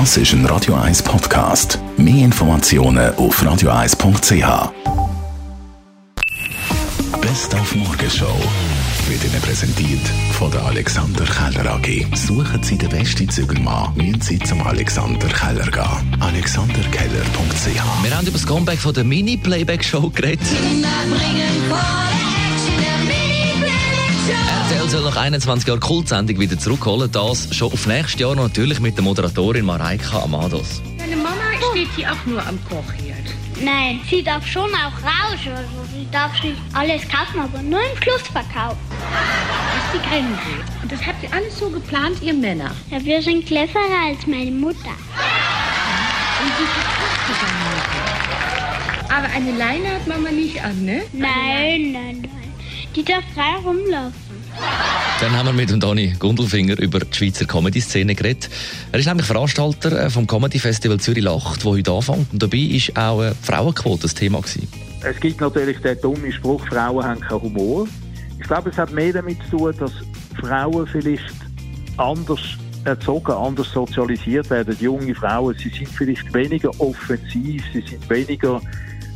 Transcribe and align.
Das 0.00 0.16
ist 0.16 0.32
ein 0.32 0.44
Radio 0.46 0.74
1 0.74 1.04
Podcast. 1.04 1.78
Mehr 1.96 2.24
Informationen 2.24 3.14
auf 3.14 3.40
radio1.ch. 3.40 4.72
Best 7.20 7.54
auf 7.54 7.74
Morgenshow 7.76 8.36
wird 9.08 9.24
Ihnen 9.24 9.40
präsentiert 9.40 10.00
von 10.32 10.50
der 10.50 10.64
Alexander 10.64 11.24
Keller 11.24 11.74
AG. 11.74 12.06
Suchen 12.16 12.60
Sie 12.64 12.76
den 12.76 12.88
besten 12.88 13.28
Zügelmann, 13.28 13.94
müssen 13.94 14.20
Sie 14.20 14.40
zum 14.40 14.66
Alexander 14.66 15.28
Keller 15.28 15.70
gehen. 15.70 16.20
AlexanderKeller.ch 16.20 18.02
Wir 18.02 18.16
haben 18.16 18.26
über 18.26 18.32
das 18.32 18.46
Comeback 18.46 18.80
von 18.80 18.94
der 18.94 19.04
Mini-Playback-Show 19.04 20.10
geredet. 20.10 20.44
Soll 24.94 25.02
nach 25.02 25.16
21 25.16 25.66
Jahren 25.66 25.80
Kultsendung 25.80 26.38
wieder 26.38 26.56
zurückholen. 26.56 27.10
Das 27.10 27.52
schon 27.52 27.72
auf 27.72 27.86
nächstes 27.86 28.20
Jahr 28.20 28.36
natürlich 28.36 28.78
mit 28.78 28.96
der 28.96 29.02
Moderatorin 29.02 29.64
Mareika 29.64 30.22
Amados. 30.22 30.80
Deine 30.98 31.16
Mama 31.16 31.34
steht 31.70 31.88
hier 31.96 32.12
auch 32.12 32.26
nur 32.26 32.40
am 32.46 32.58
Kochherd. 32.68 33.26
Nein, 33.60 34.00
sie 34.08 34.22
darf 34.22 34.46
schon 34.46 34.70
auch 34.70 34.96
raus. 35.02 35.40
Also 35.46 35.84
sie 35.92 36.06
darf 36.12 36.40
nicht 36.44 36.56
alles 36.74 37.02
kaufen, 37.08 37.40
aber 37.40 37.60
nur 37.62 37.80
im 37.80 38.02
Schlussverkauf. 38.02 38.76
Dass 39.74 39.92
sie 39.92 40.08
kennen 40.08 40.38
will. 40.46 40.64
Und 40.82 40.92
das 40.92 41.04
habt 41.04 41.22
ihr 41.24 41.32
alles 41.32 41.58
so 41.58 41.68
geplant, 41.70 42.22
ihr 42.22 42.34
Männer. 42.34 42.70
Ja, 42.90 43.04
wir 43.04 43.20
sind 43.20 43.46
cleverer 43.46 44.08
als 44.08 44.24
meine 44.28 44.52
Mutter. 44.52 44.94
Und 46.40 46.52
ihr 46.60 46.68
deine 47.40 47.58
Mutter? 47.66 49.16
Aber 49.16 49.26
eine 49.34 49.58
Leine 49.58 49.96
hat 49.96 50.06
Mama 50.06 50.30
nicht 50.30 50.62
an, 50.62 50.84
ne? 50.84 51.02
Nein, 51.12 51.92
nein, 51.92 52.22
nein. 52.22 52.43
Die 52.96 53.04
darf 53.04 53.24
frei 53.34 53.56
rumlaufen. 53.64 54.14
Dann 55.20 55.32
haben 55.32 55.46
wir 55.46 55.52
mit 55.52 55.70
dem 55.70 55.80
Dani 55.80 56.14
Gundelfinger 56.18 56.78
über 56.78 57.00
die 57.00 57.12
Schweizer 57.12 57.44
Comedy-Szene 57.44 58.14
geredet. 58.14 58.48
Er 58.92 59.00
ist 59.00 59.06
nämlich 59.06 59.26
Veranstalter 59.26 60.04
äh, 60.04 60.10
vom 60.10 60.26
Comedy-Festival 60.26 61.00
Zürich 61.00 61.24
Lacht, 61.24 61.58
das 61.58 61.64
heute 61.64 61.90
anfängt. 61.90 62.32
Und 62.32 62.42
dabei 62.42 62.58
ist 62.58 62.96
auch 62.96 63.20
eine 63.20 63.34
Frauenquote 63.34 64.02
das 64.02 64.14
Thema 64.14 64.40
gewesen. 64.40 64.68
Es 65.02 65.18
gibt 65.18 65.40
natürlich 65.40 65.78
den 65.78 66.00
dummen 66.00 66.32
Spruch, 66.32 66.64
Frauen 66.68 67.04
haben 67.04 67.20
keinen 67.20 67.42
Humor. 67.42 67.88
Ich 68.40 68.46
glaube, 68.46 68.70
es 68.70 68.78
hat 68.78 68.92
mehr 68.92 69.12
damit 69.12 69.38
zu 69.50 69.56
tun, 69.56 69.74
dass 69.78 69.92
Frauen 70.40 70.86
vielleicht 70.86 71.34
anders 71.96 72.40
erzogen, 72.84 73.32
anders 73.32 73.70
sozialisiert 73.72 74.50
werden. 74.50 74.76
Junge 74.80 75.14
Frauen, 75.14 75.56
sie 75.58 75.70
sind 75.70 75.88
vielleicht 75.88 76.32
weniger 76.32 76.70
offensiv, 76.78 77.62
sie 77.72 77.80
sind 77.80 78.08
weniger 78.08 78.60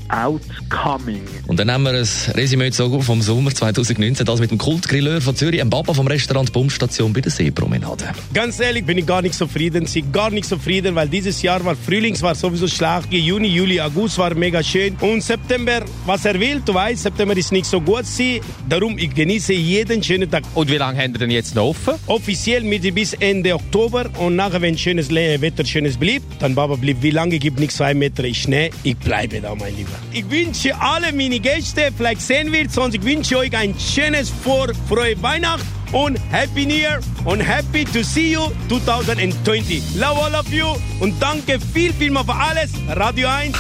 outcoming. 0.09 1.23
Und 1.47 1.59
dann 1.59 1.71
haben 1.71 1.83
wir 1.85 1.91
ein 1.91 2.07
Resümee 2.35 2.71
vom 2.71 3.23
Sommer 3.23 3.55
2019, 3.55 4.25
das 4.25 4.41
mit 4.41 4.51
dem 4.51 4.59
Kultgrilleur 4.59 5.21
von 5.21 5.35
Zürich, 5.37 5.61
einem 5.61 5.71
Papa 5.71 5.95
vom 5.95 6.07
Restaurant 6.07 6.53
Pumpstation 6.53 7.13
bei 7.13 7.21
der 7.21 7.31
Seepromenade. 7.31 8.07
Ganz 8.33 8.61
ehrlich 8.61 8.85
bin 8.85 8.99
ich 8.99 9.07
gar 9.07 9.23
nicht 9.23 9.35
zufrieden. 9.35 9.87
Sie 9.87 10.03
gar 10.03 10.31
nicht 10.31 10.49
zufrieden, 10.49 10.95
weil 10.95 11.09
dieses 11.09 11.43
Jahr 11.43 11.65
war 11.65 11.77
Frühlings 11.77 12.23
war 12.23 12.35
sowieso 12.35 12.69
schlecht. 12.69 13.13
Juni, 13.13 13.49
Juli, 13.49 13.81
August 13.81 14.19
war 14.19 14.35
mega 14.35 14.63
schön. 14.63 14.97
Und 15.01 15.23
September, 15.23 15.83
was 16.07 16.25
er 16.25 16.39
will, 16.39 16.63
du 16.65 16.75
weißt, 16.75 17.03
September 17.03 17.37
ist 17.37 17.53
nicht 17.53 17.67
so 17.67 17.81
gut. 17.81 18.07
Sie, 18.07 18.41
darum 18.69 18.99
ich 18.99 19.15
genieße 19.15 19.53
jeden 19.53 20.03
schönen 20.03 20.31
Tag. 20.31 20.45
Und 20.55 20.71
wie 20.71 20.77
lange 20.77 21.03
haben 21.03 21.13
Sie 21.13 21.19
denn 21.19 21.31
jetzt 21.31 21.55
noch 21.55 21.65
offen? 21.65 21.95
Offiziell 22.07 22.63
mit 22.63 22.95
bis 22.95 23.15
Ende 23.15 23.55
Oktober 23.55 24.11
und 24.19 24.37
nachher, 24.37 24.63
wenn 24.63 24.77
schönes 24.79 25.11
Wetter 25.11 25.65
schönes 25.65 25.97
blieb, 25.97 26.23
dann 26.39 26.55
Baba 26.55 26.77
blieb, 26.77 26.99
wie 27.03 27.11
lange 27.11 27.39
gibt 27.39 27.59
nichts 27.59 27.77
zwei 27.77 27.95
Meter 27.95 28.25
Schnee. 28.33 28.71
Ich 28.83 28.97
bleibe 28.97 29.41
da, 29.41 29.55
mein 29.55 29.77
Lieber. 29.77 29.98
Ich 30.13 30.29
wünsche 30.31 30.79
alle 30.81 31.13
meine 31.13 31.41
Gäste, 31.41 31.91
vielleicht 31.97 32.23
sehen 32.23 32.53
wir 32.53 32.67
uns, 32.83 32.95
ich 32.95 33.03
wünsche 33.03 33.39
euch 33.39 33.57
ein 33.57 33.75
schönes 33.79 34.31
vor 34.31 34.69
frohe 34.89 35.21
Weihnacht 35.23 35.65
und 35.93 36.19
Happy 36.31 36.67
New 36.67 36.75
Year 36.75 37.01
und 37.25 37.41
happy 37.41 37.85
to 37.85 38.03
see 38.03 38.33
you 38.33 38.51
2020. 38.69 39.83
Love 39.97 40.23
all 40.23 40.35
of 40.35 40.53
you 40.53 40.67
und 41.01 41.15
danke 41.21 41.59
viel, 41.61 41.93
viel 41.93 42.11
mal 42.11 42.25
für 42.25 42.35
alles. 42.35 42.71
Radio 42.89 43.29
1. 43.29 43.57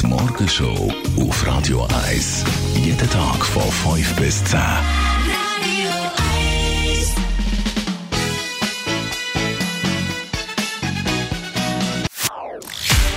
Die 0.00 0.06
Morgenshow 0.06 0.92
auf 1.20 1.46
Radio 1.46 1.86
1. 2.06 2.44
Jeden 2.74 3.10
Tag 3.10 3.44
von 3.44 3.94
5 3.94 4.14
bis 4.16 4.44
10. 4.44 4.58